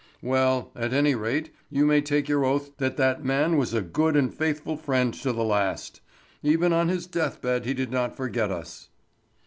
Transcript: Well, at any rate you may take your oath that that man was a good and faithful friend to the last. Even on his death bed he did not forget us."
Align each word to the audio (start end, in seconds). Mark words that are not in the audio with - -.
Well, 0.23 0.71
at 0.75 0.93
any 0.93 1.13
rate 1.13 1.53
you 1.69 1.85
may 1.85 2.01
take 2.01 2.27
your 2.27 2.43
oath 2.43 2.75
that 2.77 2.97
that 2.97 3.23
man 3.23 3.55
was 3.55 3.71
a 3.71 3.83
good 3.83 4.15
and 4.15 4.33
faithful 4.33 4.75
friend 4.75 5.13
to 5.13 5.31
the 5.31 5.43
last. 5.43 6.01
Even 6.41 6.73
on 6.73 6.87
his 6.89 7.05
death 7.05 7.39
bed 7.39 7.65
he 7.65 7.75
did 7.75 7.91
not 7.91 8.17
forget 8.17 8.49
us." 8.49 8.89